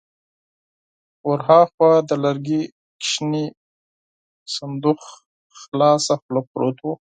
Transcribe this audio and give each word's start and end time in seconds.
ور 1.29 1.39
هاخوا 1.47 1.91
د 2.09 2.11
لرګي 2.23 2.61
کوچينی 2.97 3.45
صندوق 4.55 5.01
خلاصه 5.59 6.13
خوله 6.21 6.41
پروت 6.51 6.77
و. 6.81 6.87